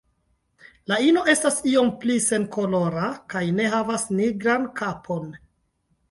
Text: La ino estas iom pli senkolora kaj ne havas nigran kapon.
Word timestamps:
La 0.91 0.95
ino 1.07 1.25
estas 1.33 1.57
iom 1.71 1.91
pli 2.03 2.15
senkolora 2.27 3.09
kaj 3.33 3.43
ne 3.59 3.67
havas 3.73 4.07
nigran 4.21 4.65
kapon. 4.81 5.29